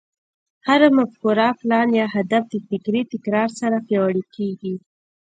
هره 0.67 0.87
مفکوره، 0.97 1.47
پلان، 1.59 1.87
يا 1.99 2.05
هدف 2.15 2.43
د 2.49 2.55
فکري 2.67 3.01
تکرار 3.13 3.49
سره 3.59 3.77
پياوړی 3.87 4.23
کېږي. 4.35 4.75